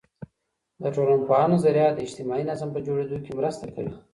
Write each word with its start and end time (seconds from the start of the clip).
د 0.81 0.83
ټولنپوهانو 0.95 1.51
نظریات 1.55 1.93
د 1.95 1.99
اجتماعي 2.05 2.43
نظم 2.51 2.69
په 2.75 2.79
جوړیدو 2.87 3.17
کي 3.25 3.31
مرسته 3.39 3.65
کوي. 3.75 3.93